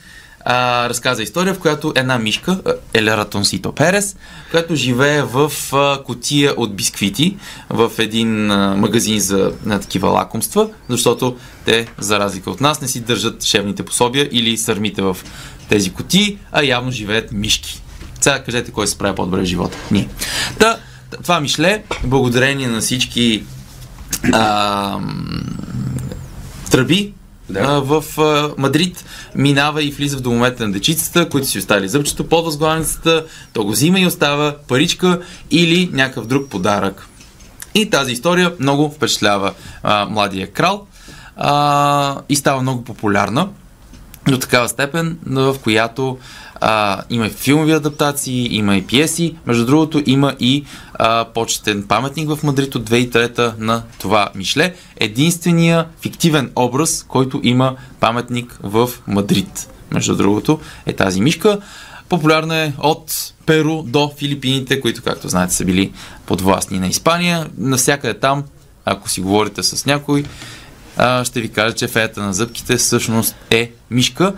а, 0.45 0.89
разказа 0.89 1.23
история, 1.23 1.53
в 1.53 1.59
която 1.59 1.93
една 1.95 2.17
мишка, 2.17 2.61
Елератонсито 2.93 3.71
Перес, 3.71 4.15
която 4.51 4.75
живее 4.75 5.21
в 5.21 5.51
а, 5.73 6.03
котия 6.03 6.53
от 6.57 6.75
бисквити 6.75 7.37
в 7.69 7.91
един 7.97 8.51
а, 8.51 8.75
магазин 8.75 9.19
за 9.19 9.51
на 9.65 9.79
такива 9.79 10.09
лакомства, 10.09 10.69
защото 10.89 11.37
те, 11.65 11.87
за 11.97 12.19
разлика 12.19 12.51
от 12.51 12.61
нас, 12.61 12.81
не 12.81 12.87
си 12.87 12.99
държат 12.99 13.43
шевните 13.43 13.83
пособия 13.83 14.29
или 14.31 14.57
сърмите 14.57 15.01
в 15.01 15.17
тези 15.69 15.93
котии, 15.93 16.37
а 16.51 16.63
явно 16.63 16.91
живеят 16.91 17.31
мишки. 17.31 17.81
Сега 18.21 18.43
кажете 18.43 18.71
кой 18.71 18.87
се 18.87 18.93
справя 18.93 19.15
по-добре 19.15 19.41
в 19.41 19.45
живота. 19.45 19.77
Ние. 19.91 20.09
Та, 20.59 20.77
това 21.23 21.39
мишле, 21.39 21.83
благодарение 22.03 22.67
на 22.67 22.81
всички 22.81 23.43
а, 24.33 24.99
тръби 26.71 27.13
Да. 27.49 27.79
в 27.79 28.03
а, 28.19 28.53
Мадрид, 28.57 29.05
минава 29.35 29.83
и 29.83 29.91
влиза 29.91 30.17
в 30.17 30.21
домовете 30.21 30.65
на 30.65 30.71
дечицата, 30.71 31.29
които 31.29 31.47
си 31.47 31.59
оставили 31.59 31.89
зъбчето 31.89 32.29
под 32.29 32.45
възглавницата, 32.45 33.25
то 33.53 33.63
го 33.63 33.71
взима 33.71 33.99
и 33.99 34.07
остава 34.07 34.55
паричка 34.67 35.21
или 35.51 35.89
някакъв 35.93 36.27
друг 36.27 36.49
подарък. 36.49 37.07
И 37.75 37.89
тази 37.89 38.11
история 38.11 38.53
много 38.59 38.91
впечатлява 38.91 39.53
а, 39.83 40.05
младия 40.05 40.51
крал 40.51 40.87
а, 41.37 42.21
и 42.29 42.35
става 42.35 42.61
много 42.61 42.83
популярна 42.83 43.49
до 44.27 44.39
такава 44.39 44.69
степен, 44.69 45.17
в 45.25 45.55
която 45.63 46.17
а, 46.61 47.01
има 47.09 47.27
и 47.27 47.29
филмови 47.29 47.71
адаптации, 47.71 48.55
има 48.55 48.77
и 48.77 48.87
пиеси. 48.87 49.35
Между 49.45 49.65
другото, 49.65 50.03
има 50.05 50.35
и 50.39 50.65
а, 50.93 51.25
почетен 51.25 51.83
паметник 51.87 52.29
в 52.29 52.43
Мадрид 52.43 52.75
от 52.75 52.89
2003 52.89 53.53
на 53.57 53.83
това 53.99 54.29
Мишле. 54.35 54.75
Единствения 54.97 55.85
фиктивен 56.01 56.51
образ, 56.55 57.05
който 57.07 57.39
има 57.43 57.75
паметник 57.99 58.59
в 58.63 58.89
Мадрид. 59.07 59.69
Между 59.91 60.15
другото, 60.15 60.59
е 60.85 60.93
тази 60.93 61.21
мишка. 61.21 61.59
Популярна 62.09 62.57
е 62.57 62.73
от 62.79 63.33
Перу 63.45 63.83
до 63.83 64.11
Филипините, 64.17 64.81
които, 64.81 65.03
както 65.03 65.29
знаете, 65.29 65.53
са 65.53 65.65
били 65.65 65.91
подвластни 66.25 66.79
на 66.79 66.87
Испания. 66.87 67.47
Навсякъде 67.57 68.19
там, 68.19 68.43
ако 68.85 69.09
си 69.09 69.21
говорите 69.21 69.63
с 69.63 69.85
някой, 69.85 70.23
ще 71.23 71.41
ви 71.41 71.49
кажа, 71.49 71.75
че 71.75 71.87
феята 71.87 72.21
на 72.21 72.33
зъбките 72.33 72.77
всъщност 72.77 73.35
е 73.49 73.71
мишка, 73.91 74.33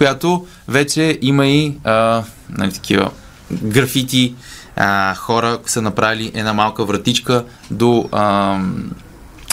която 0.00 0.46
вече 0.68 1.18
има 1.22 1.46
и 1.46 1.74
а, 1.84 2.22
нали, 2.50 2.72
такива 2.72 3.10
графити, 3.52 4.34
а, 4.76 5.14
хора 5.14 5.58
са 5.66 5.82
направили 5.82 6.32
една 6.34 6.52
малка 6.52 6.84
вратичка 6.84 7.44
до 7.70 8.08
а, 8.12 8.58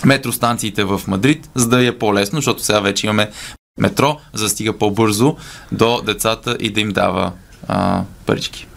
метростанциите 0.06 0.84
в 0.84 1.02
Мадрид, 1.08 1.50
за 1.56 1.68
да 1.70 1.88
е 1.88 1.98
по-лесно, 1.98 2.38
защото 2.38 2.64
сега 2.64 2.80
вече 2.80 3.08
имаме 3.08 3.32
метро, 3.80 4.20
за 4.34 4.44
да 4.44 4.50
стига 4.50 4.78
по-бързо 4.78 5.36
до 5.72 6.02
децата 6.02 6.58
и 6.60 6.70
да 6.70 6.80
им 6.80 6.92
дава 6.92 7.32
а, 7.68 8.04
парички. 8.26 8.68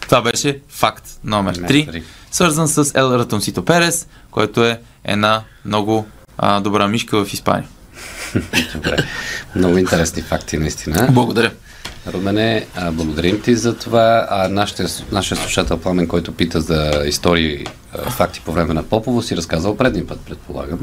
Това 0.00 0.22
беше 0.22 0.60
факт 0.68 1.04
номер 1.24 1.54
Не, 1.56 1.68
3, 1.68 1.86
три. 1.86 2.02
свързан 2.30 2.68
с 2.68 2.92
Ел 2.94 3.10
Ратонсито 3.10 3.64
Перес, 3.64 4.06
който 4.30 4.64
е 4.64 4.80
една 5.04 5.42
много 5.64 6.06
а, 6.38 6.60
добра 6.60 6.88
мишка 6.88 7.24
в 7.24 7.32
Испания. 7.32 7.68
Добре. 8.74 8.96
Много 9.56 9.78
интересни 9.78 10.22
факти, 10.22 10.58
наистина. 10.58 11.08
Благодаря. 11.10 11.50
Румене, 12.12 12.66
благодарим 12.92 13.40
ти 13.40 13.54
за 13.54 13.76
това. 13.76 14.26
А 14.30 14.48
нашия, 14.48 14.88
нашия 15.12 15.38
слушател 15.38 15.78
Пламен, 15.78 16.08
който 16.08 16.32
пита 16.32 16.60
за 16.60 17.02
истории, 17.06 17.66
факти 18.10 18.40
по 18.44 18.52
време 18.52 18.74
на 18.74 18.82
Попово, 18.82 19.22
си 19.22 19.36
разказал 19.36 19.76
предния 19.76 20.06
път, 20.06 20.20
предполагам. 20.20 20.78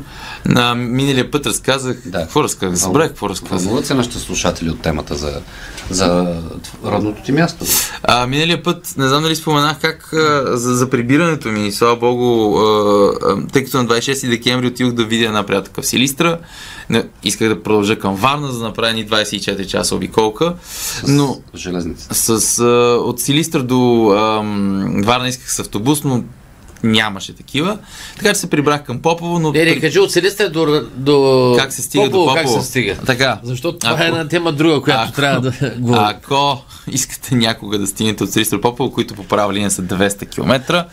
На 0.45 0.75
миналия 0.75 1.31
път 1.31 1.45
разказах. 1.45 2.01
Да. 2.05 2.21
Какво 2.21 2.43
разказах? 2.43 2.77
Забравих 2.77 3.09
какво 3.09 3.29
разказах. 3.29 3.63
Вълнуват 3.63 3.85
се 3.85 3.93
нашите 3.93 4.19
слушатели 4.19 4.69
от 4.69 4.81
темата 4.81 5.15
за, 5.15 5.41
за 5.89 6.35
родното 6.85 7.23
ти 7.23 7.31
място. 7.31 7.65
А, 8.03 8.27
миналия 8.27 8.63
път, 8.63 8.93
не 8.97 9.07
знам 9.07 9.23
дали 9.23 9.35
споменах 9.35 9.79
как 9.79 10.13
а, 10.13 10.57
за, 10.57 10.75
за 10.75 10.89
прибирането 10.89 11.47
ми, 11.47 11.71
слава 11.71 11.95
богу, 11.95 12.57
а, 12.59 13.11
а, 13.23 13.47
тъй 13.47 13.63
като 13.63 13.77
на 13.77 13.85
26 13.85 14.29
декември 14.29 14.67
отидох 14.67 14.93
да 14.93 15.05
видя 15.05 15.25
една 15.25 15.45
приятелка 15.45 15.81
в 15.81 15.85
Силистра, 15.85 16.37
не, 16.89 17.03
исках 17.23 17.47
да 17.49 17.63
продължа 17.63 17.99
към 17.99 18.15
Варна, 18.15 18.51
за 18.51 18.59
да 18.59 18.65
направя 18.65 18.93
ни 18.93 19.07
24 19.07 19.65
часа 19.65 19.95
обиколка, 19.95 20.55
но 21.07 21.37
Железница. 21.55 22.07
с, 22.13 22.59
а, 22.59 22.65
от 23.01 23.19
Силистра 23.19 23.63
до 23.63 24.11
ам, 24.11 25.01
Варна 25.05 25.27
исках 25.27 25.53
с 25.53 25.59
автобус, 25.59 26.03
но 26.03 26.23
нямаше 26.83 27.35
такива. 27.35 27.77
Така 28.17 28.33
че 28.33 28.39
се 28.39 28.49
прибрах 28.49 28.83
към 28.83 28.99
Попово, 28.99 29.39
но... 29.39 29.51
Не, 29.51 29.65
не, 29.65 29.79
кажи 29.79 29.99
от 29.99 30.11
Селистра 30.11 30.49
до, 30.49 30.83
до... 30.95 31.55
Как 31.59 31.73
се 31.73 31.81
стига 31.81 32.03
Попово, 32.03 32.25
до 32.25 32.31
Попово? 32.31 32.55
Как 32.55 32.63
се 32.63 32.69
стига? 32.69 32.95
Така. 33.05 33.39
Защото 33.43 33.77
това 33.77 33.93
Ако- 33.93 34.03
е 34.03 34.07
една 34.07 34.27
тема 34.27 34.51
друга, 34.51 34.81
която 34.81 35.03
Ако- 35.03 35.15
трябва 35.15 35.41
да 35.41 35.51
говорим. 35.77 36.03
Ако 36.03 36.61
искате 36.87 37.35
някога 37.35 37.79
да 37.79 37.87
стигнете 37.87 38.23
от 38.23 38.31
Силистра 38.31 38.57
до 38.57 38.61
Попово, 38.61 38.91
които 38.91 39.13
по 39.13 39.23
права 39.23 39.53
линия 39.53 39.71
са 39.71 39.81
200 39.81 40.29
км, 40.29 40.85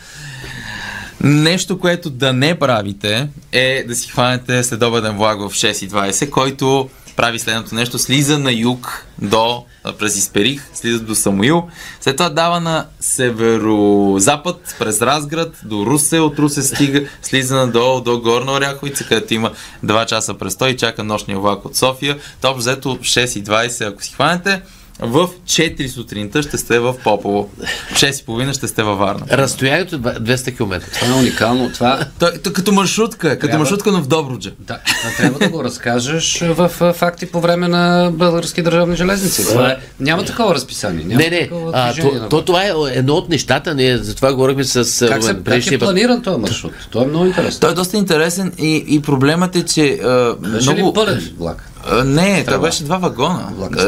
Нещо, 1.21 1.79
което 1.79 2.11
да 2.11 2.33
не 2.33 2.55
правите, 2.55 3.29
е 3.53 3.85
да 3.89 3.95
си 3.95 4.09
хванете 4.09 4.65
следобеден 4.65 5.17
влак 5.17 5.39
в 5.39 5.45
6.20, 5.45 6.31
който 6.31 6.89
прави 7.19 7.39
следното 7.39 7.75
нещо. 7.75 7.99
Слиза 7.99 8.39
на 8.39 8.53
юг 8.53 9.07
до 9.23 9.65
през 9.99 10.17
Исперих, 10.17 10.63
слиза 10.75 11.01
до 11.01 11.15
Самуил. 11.15 11.69
След 12.01 12.17
това 12.17 12.29
дава 12.31 12.61
на 12.61 12.87
северо-запад, 13.01 14.77
през 14.79 15.03
Разград, 15.03 15.61
до 15.65 15.87
Русе. 15.87 16.19
От 16.19 16.39
Русе 16.39 16.63
стига, 16.63 17.07
слиза 17.23 17.57
надолу 17.57 18.01
до 18.01 18.21
Горна 18.21 18.53
Оряховица, 18.53 19.05
където 19.05 19.35
има 19.35 19.53
2 19.85 20.07
часа 20.07 20.35
престой 20.35 20.71
и 20.71 20.77
чака 20.77 21.05
нощния 21.05 21.39
влак 21.39 21.65
от 21.65 21.77
София. 21.77 22.19
Топ 22.41 22.57
взето 22.57 22.89
6.20, 22.97 23.89
ако 23.89 24.03
си 24.03 24.13
хванете. 24.13 24.63
В 25.01 25.29
4 25.47 25.89
сутринта 25.89 26.43
ще 26.43 26.59
сте 26.59 26.79
в 26.79 26.95
Попово. 27.05 27.49
В 27.91 27.95
6.30 27.95 28.53
ще 28.53 28.69
сте 28.69 28.83
във 28.83 28.99
Варна. 28.99 29.21
Разстоянието 29.33 29.95
е 29.95 29.99
200 29.99 30.57
км. 30.57 30.81
Това 30.95 31.15
е 31.15 31.19
уникално. 31.19 31.73
Това 31.73 32.01
Той, 32.19 32.31
той 32.45 32.53
като 32.53 32.73
маршрутка, 32.73 33.29
като 33.29 33.41
Трябва- 33.41 33.59
маршрутка, 33.59 33.93
но 33.93 34.03
в 34.03 34.09
Добруджа. 34.09 34.53
Да, 34.59 34.79
това 35.01 35.11
трябва 35.17 35.39
да 35.39 35.49
го 35.49 35.65
разкажеш 35.65 36.41
в 36.41 36.69
факти 36.95 37.27
по 37.27 37.41
време 37.41 37.69
на 37.69 38.11
български 38.13 38.63
държавни 38.63 38.97
железници. 38.97 39.45
Това 39.45 39.71
е, 39.71 39.77
няма 40.01 40.25
такова 40.25 40.55
разписание. 40.55 41.05
Няма 41.05 41.23
Не, 41.23 41.31
не, 41.31 41.51
а, 41.73 41.95
то, 41.95 42.29
то, 42.31 42.45
това 42.45 42.65
е 42.65 42.73
едно 42.91 43.15
от 43.15 43.29
нещата, 43.29 43.75
ние 43.75 43.99
затова 43.99 44.33
говорихме 44.33 44.65
с 44.65 44.75
Как, 45.09 45.23
се, 45.23 45.31
Румен 45.31 45.45
как 45.45 45.73
е 45.73 45.79
планиран 45.79 46.23
този 46.23 46.41
маршрут? 46.41 46.73
Това 46.91 47.05
е 47.05 47.07
много 47.07 47.27
интересно. 47.27 47.61
Той 47.61 47.71
е 47.71 47.75
доста 47.75 47.97
интересен 47.97 48.53
и, 48.59 48.85
и 48.89 49.03
проблемът 49.03 49.57
е, 49.57 49.65
че 49.65 49.93
а, 49.93 50.35
Беше 50.35 50.71
ли 50.71 50.75
много... 50.75 50.93
пълен 50.93 51.31
влак? 51.39 51.71
А, 51.91 52.05
не, 52.05 52.35
той 52.35 52.45
Тръба. 52.45 52.67
беше 52.67 52.85
два 52.85 52.97
вагона. 52.97 53.53
Влака 53.57 53.81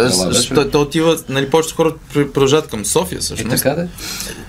ли? 0.54 0.70
той, 0.70 0.82
отива, 0.82 1.18
нали, 1.28 1.50
повечето 1.50 1.76
хора 1.76 1.94
пр- 2.14 2.32
продължават 2.32 2.66
към 2.66 2.84
София 2.84 3.20
всъщност. 3.20 3.62
така 3.62 3.74
да. 3.74 3.88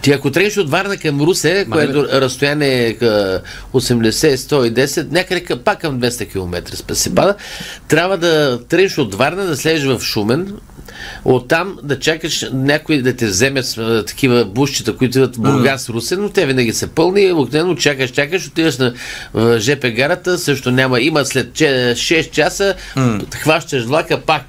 Ти 0.01 0.11
ако 0.11 0.31
тръгнеш 0.31 0.57
от 0.57 0.69
Варна 0.69 0.97
към 0.97 1.21
Русе, 1.21 1.65
Ма, 1.67 1.75
което 1.75 2.07
разстояние 2.11 2.87
е 2.87 2.97
къ- 2.97 3.41
80-110, 3.73 5.11
някъде 5.11 5.45
пак 5.63 5.81
към 5.81 5.99
200 5.99 6.31
км 6.31 6.95
се 6.95 7.15
пада, 7.15 7.35
трябва 7.87 8.17
да 8.17 8.59
тръгнеш 8.69 8.97
от 8.97 9.15
Варна, 9.15 9.45
да 9.45 9.57
слезеш 9.57 9.85
в 9.85 10.01
Шумен, 10.01 10.53
Оттам 11.25 11.77
да 11.83 11.99
чакаш 11.99 12.45
някой 12.53 13.01
да 13.01 13.15
те 13.15 13.25
вземе 13.25 13.63
с 13.63 14.03
такива 14.07 14.45
бушчета, 14.45 14.97
които 14.97 15.17
идват 15.17 15.35
в 15.35 15.39
Бургас, 15.39 15.89
Русе, 15.89 16.15
но 16.17 16.29
те 16.29 16.45
винаги 16.45 16.73
са 16.73 16.87
пълни. 16.87 17.31
Обикновено 17.31 17.75
чакаш, 17.75 18.11
чакаш, 18.11 18.47
отиваш 18.47 18.77
на 18.77 18.93
ЖП 19.59 19.91
гарата, 19.91 20.37
също 20.37 20.71
няма. 20.71 21.01
Има 21.01 21.25
след 21.25 21.53
че- 21.53 21.93
6 21.97 22.31
часа, 22.31 22.75
хващаш 23.35 23.83
влака 23.83 24.21
пак 24.21 24.41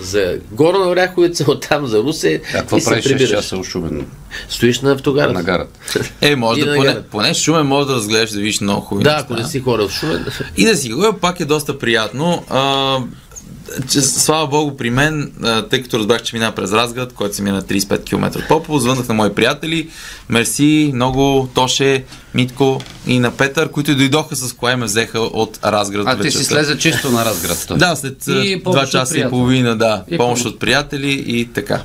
за 0.00 0.38
Горна 0.52 0.88
Оряховица, 0.88 1.44
оттам 1.48 1.86
за 1.86 1.98
Русе 1.98 2.42
какво 2.52 2.76
и 2.76 2.80
се 2.80 2.90
правиш 2.90 3.04
6 3.04 3.08
прибираш. 3.08 3.30
часа 3.30 3.56
у 3.56 3.64
Шумен 3.64 4.06
Стоиш 4.48 4.80
на 4.80 4.92
автогарата. 4.92 5.32
на 5.32 5.42
гарата? 5.42 5.80
Е, 6.20 6.36
може 6.36 6.60
И 6.60 6.64
да 6.64 6.74
поне, 6.74 7.02
поне 7.02 7.34
шумен 7.34 7.66
може 7.66 7.88
да 7.88 7.94
разгледаш, 7.94 8.30
да 8.30 8.38
видиш 8.38 8.60
много 8.60 8.80
хубави 8.80 9.04
Да, 9.04 9.16
ако 9.20 9.34
не 9.34 9.44
си 9.44 9.60
хора 9.60 9.88
в 9.88 9.92
Шумен. 9.92 10.26
И 10.56 10.64
да 10.64 10.76
си 10.76 10.92
го 10.92 11.12
пак 11.20 11.40
е 11.40 11.44
доста 11.44 11.78
приятно. 11.78 12.44
А, 12.50 12.98
че, 13.90 14.00
слава 14.00 14.46
Богу, 14.46 14.76
при 14.76 14.90
мен, 14.90 15.32
а, 15.42 15.62
тъй 15.62 15.82
като 15.82 15.98
разбрах, 15.98 16.22
че 16.22 16.36
мина 16.36 16.52
през 16.54 16.72
Разград, 16.72 17.12
който 17.12 17.36
се 17.36 17.42
мина 17.42 17.56
на 17.56 17.62
35 17.62 18.04
км 18.04 18.38
от 18.38 18.48
Попово, 18.48 18.78
звъннах 18.78 19.08
на 19.08 19.14
мои 19.14 19.34
приятели, 19.34 19.88
Мерси, 20.28 20.90
много, 20.94 21.48
Тоше, 21.54 22.04
Митко 22.34 22.80
и 23.06 23.18
на 23.18 23.30
Петър, 23.30 23.70
които 23.70 23.96
дойдоха 23.96 24.36
с 24.36 24.52
кое 24.52 24.76
ме 24.76 24.84
взеха 24.84 25.20
от 25.20 25.58
Разград 25.64 26.06
А 26.08 26.16
ти 26.16 26.30
си 26.30 26.38
вечерта. 26.38 26.44
слезе 26.54 26.78
чисто 26.78 27.10
на 27.10 27.24
разград. 27.24 27.64
той. 27.68 27.78
Да, 27.78 27.96
след 27.96 28.26
И 28.26 28.62
два 28.62 28.86
часа 28.86 29.18
и 29.18 29.28
половина, 29.28 29.76
да. 29.76 30.04
И 30.08 30.16
помощ 30.16 30.44
от 30.44 30.58
приятели 30.58 31.24
и 31.26 31.44
така. 31.46 31.82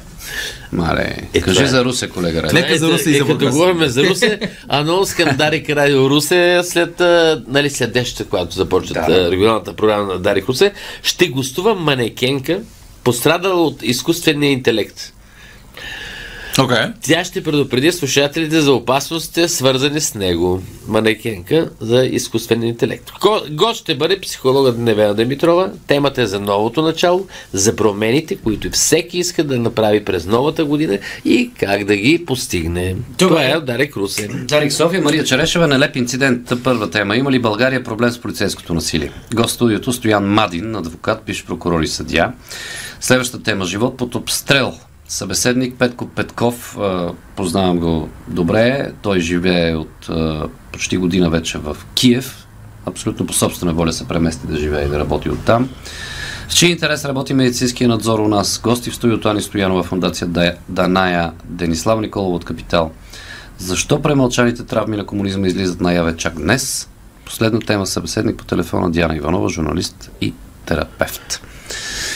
Мале, 0.72 1.18
Е, 1.34 1.42
кажи 1.42 1.56
това 1.56 1.68
е. 1.68 1.70
за 1.70 1.86
Русе, 1.86 2.10
колега 2.10 2.44
Ради. 2.44 2.54
Нека 2.54 2.78
за 2.78 2.88
Русе 2.88 3.10
и 3.10 3.16
е, 3.16 3.18
за 3.18 3.26
Като 3.26 3.46
говорим 3.46 3.88
за 3.88 4.04
Русе, 4.04 4.40
анонс 4.68 5.14
към 5.14 5.38
Дарик 5.38 5.70
Радио 5.70 6.10
Русе 6.10 6.62
след, 6.64 7.00
нали, 7.48 7.70
след 7.70 7.94
дещата, 7.94 8.26
когато 8.26 8.56
започват 8.56 8.98
да. 9.08 9.32
регионалната 9.32 9.74
програма 9.74 10.14
на 10.14 10.20
Дарик 10.20 10.50
Русе, 10.50 10.74
ще 11.04 11.28
гостува 11.28 11.76
манекенка, 11.76 12.60
пострадала 13.04 13.64
от 13.64 13.84
изкуствения 13.84 14.52
интелект. 14.52 15.14
Окей. 16.60 16.78
Тя 17.02 17.24
ще 17.24 17.44
предупреди 17.44 17.92
слушателите 17.92 18.62
за 18.62 18.74
опасностите, 18.74 19.48
свързани 19.48 20.02
с 20.02 20.16
него. 20.16 20.62
Манекенка 20.88 21.70
за 21.80 22.06
изкуствен 22.06 22.64
интелект. 22.64 23.12
Ко- 23.12 23.42
Гост 23.52 23.82
ще 23.82 23.96
бъде 23.96 24.22
психологът 24.22 24.78
Невена 24.78 25.16
Димитрова. 25.16 25.72
Темата 25.88 26.22
е 26.22 26.28
за 26.28 26.40
новото 26.40 26.82
начало, 26.82 27.28
за 27.54 27.76
промените, 27.76 28.36
които 28.36 28.70
всеки 28.72 29.18
иска 29.18 29.44
да 29.44 29.60
направи 29.60 30.06
през 30.06 30.26
новата 30.26 30.66
година 30.66 30.98
и 31.26 31.52
как 31.60 31.84
да 31.84 31.96
ги 31.96 32.26
постигне. 32.26 32.96
Това 33.18 33.50
е 33.50 33.56
от 33.56 33.66
Дарек 33.66 33.98
Русе. 33.98 34.28
Дарик 34.28 34.74
София, 34.74 35.02
Мария 35.02 35.24
Черешева, 35.24 35.68
нелеп 35.68 35.96
инцидент. 35.96 36.54
Първа 36.64 36.90
тема. 36.90 37.16
Има 37.16 37.32
ли 37.32 37.40
България 37.40 37.84
проблем 37.84 38.12
с 38.12 38.22
полицейското 38.22 38.74
насилие? 38.74 39.12
Гост 39.34 39.50
в 39.50 39.54
студиото 39.54 39.94
Стоян 39.94 40.26
Мадин, 40.26 40.76
адвокат, 40.76 41.24
бивш 41.26 41.46
прокурор 41.46 41.82
и 41.82 41.88
съдия. 41.88 42.34
Следващата 43.00 43.44
тема. 43.44 43.66
Живот 43.66 43.98
под 43.98 44.16
обстрел. 44.16 44.74
Събеседник 45.08 45.76
Петко 45.80 46.08
Петков, 46.08 46.78
познавам 47.36 47.80
го 47.80 48.10
добре. 48.28 48.92
Той 49.02 49.20
живее 49.20 49.76
от 49.76 50.10
почти 50.72 50.98
година 50.98 51.30
вече 51.30 51.58
в 51.58 51.78
Киев. 51.94 52.48
Абсолютно 52.86 53.28
по 53.28 53.34
собствена 53.34 53.74
воля 53.74 53.94
се 53.94 54.08
премести 54.08 54.48
да 54.48 54.58
живее 54.58 54.86
и 54.86 54.90
да 54.90 55.00
работи 55.00 55.30
оттам. 55.30 55.70
В 56.50 56.56
чий 56.56 56.72
интерес 56.72 57.06
работи 57.06 57.34
медицинския 57.34 57.88
надзор 57.90 58.20
у 58.20 58.28
нас? 58.28 58.60
Гости 58.64 58.90
в 58.90 58.96
студиото 58.96 59.30
Ани 59.30 59.42
Стоянова, 59.42 59.84
фундация 59.84 60.28
Да- 60.28 60.56
Даная, 60.70 61.32
Денислав 61.46 62.00
Николов 62.02 62.36
от 62.36 62.46
Капитал. 62.46 62.92
Защо 63.58 64.02
премълчаните 64.02 64.66
травми 64.66 64.98
на 64.98 65.06
комунизма 65.06 65.48
излизат 65.48 65.82
наяве 65.82 66.18
чак 66.18 66.36
днес? 66.36 66.90
Последна 67.26 67.60
тема 67.60 67.86
събеседник 67.86 68.38
по 68.38 68.46
телефона 68.46 68.92
Диана 68.92 69.16
Иванова, 69.16 69.50
журналист 69.50 70.12
и 70.22 70.34
терапевт. 70.66 71.42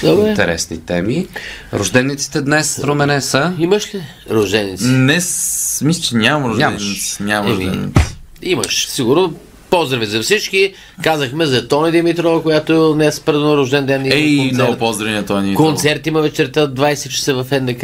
Добре. 0.04 0.30
Интересни 0.30 0.86
теми. 0.86 1.28
Рождениците 1.74 2.42
днес, 2.42 2.80
Румене, 2.84 3.22
са... 3.22 3.54
Имаш 3.60 3.96
ли 3.96 4.02
рожденици? 4.32 4.84
Днес, 4.84 5.82
мисля, 5.86 6.02
че 6.04 6.16
няма 6.16 6.50
рожденици. 6.50 7.24
Няма 7.24 7.50
рожденици. 7.50 8.04
Имаш, 8.42 8.88
сигурно. 8.90 9.34
Поздрави 9.70 10.06
за 10.06 10.22
всички. 10.22 10.74
Казахме 11.04 11.46
за 11.46 11.68
Тони 11.68 11.92
Димитрова, 11.92 12.44
която 12.44 12.94
днес 12.94 13.18
е 13.18 13.22
предно 13.22 13.58
рожден 13.58 13.86
ден. 13.86 14.06
Ей, 14.06 14.52
много 14.54 14.78
поздрави 14.78 15.12
на 15.12 15.26
Тони. 15.26 15.56
Концерт 15.56 16.08
има 16.08 16.22
вечерта 16.22 16.68
20 16.68 17.10
часа 17.10 17.44
в 17.44 17.62
НДК. 17.62 17.84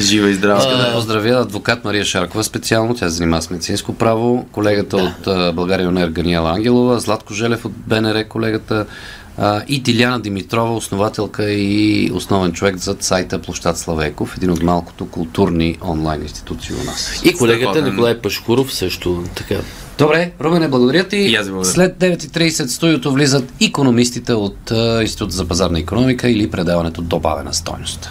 Жива 0.00 0.30
и 0.30 0.34
здрава. 0.34 0.58
Искам 0.58 0.78
да 0.78 0.92
поздравя 0.92 1.40
адвокат 1.40 1.84
Мария 1.84 2.04
Шаркова 2.04 2.44
специално, 2.44 2.94
тя 2.94 3.08
се 3.08 3.14
занимава 3.14 3.42
с 3.42 3.50
медицинско 3.50 3.94
право, 3.94 4.46
колегата 4.52 4.96
от 4.96 5.26
а, 5.26 5.52
България 5.52 5.88
Онер 5.88 6.08
Ганиела 6.08 6.50
Ангелова, 6.50 7.00
Златко 7.00 7.34
Желев 7.34 7.64
от 7.64 7.72
БНР, 7.72 8.24
колегата 8.24 8.86
и 9.68 9.80
Диляна 9.80 10.20
Димитрова, 10.20 10.74
основателка 10.74 11.50
и 11.50 12.10
основен 12.14 12.52
човек 12.52 12.76
зад 12.76 13.02
сайта 13.02 13.38
Площад 13.38 13.78
Славейков, 13.78 14.36
един 14.36 14.50
от 14.50 14.62
малкото 14.62 15.06
културни 15.06 15.78
онлайн 15.84 16.22
институции 16.22 16.74
у 16.82 16.84
нас. 16.84 17.22
И 17.24 17.34
колегата. 17.34 17.82
Николай 17.82 18.18
Пашкуров 18.18 18.74
също 18.74 19.24
така. 19.34 19.54
Добре, 19.98 20.32
Румене, 20.40 20.68
благодаря 20.68 21.04
ти. 21.04 21.16
И 21.16 21.34
аз 21.34 21.48
благодаря. 21.48 21.72
След 21.72 21.98
9.30 21.98 22.66
в 22.66 22.72
студиото 22.72 23.12
влизат 23.12 23.52
економистите 23.60 24.32
от 24.32 24.72
Институт 25.00 25.32
за 25.32 25.48
пазарна 25.48 25.78
економика 25.78 26.30
или 26.30 26.50
предаването 26.50 27.02
добавена 27.02 27.54
стойност. 27.54 28.10